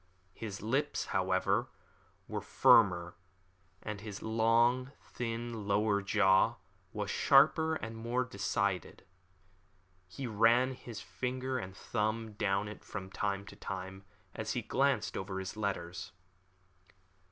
His 0.33 0.63
lips, 0.63 1.05
however, 1.13 1.67
were 2.27 2.41
firmer, 2.41 3.13
and 3.83 4.01
his 4.01 4.23
long, 4.23 4.91
thin, 4.99 5.67
lower 5.67 6.01
jaw 6.01 6.55
was 6.91 7.11
sharper 7.11 7.75
and 7.75 7.95
more 7.95 8.23
decided. 8.23 9.05
He 10.07 10.25
ran 10.25 10.73
his 10.73 11.01
finger 11.01 11.59
and 11.59 11.77
thumb 11.77 12.31
down 12.33 12.67
it 12.67 12.83
from 12.83 13.11
time 13.11 13.45
to 13.45 13.55
time, 13.55 14.03
as 14.33 14.53
he 14.53 14.63
glanced 14.63 15.15
over 15.15 15.37
his 15.37 15.55
letters. 15.55 16.11